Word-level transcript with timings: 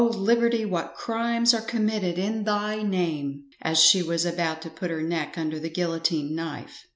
liberty, 0.03 0.65
what 0.65 0.95
crimes 0.95 1.53
are 1.53 1.61
committed 1.61 2.17
in 2.17 2.43
thy 2.43 2.81
name," 2.81 3.43
as 3.61 3.77
she 3.77 4.01
was 4.01 4.25
about 4.25 4.59
to 4.59 4.67
put 4.71 4.89
her 4.89 5.03
neck 5.03 5.37
under 5.37 5.59
the 5.59 5.69
guillotine 5.69 6.33
knife. 6.33 6.87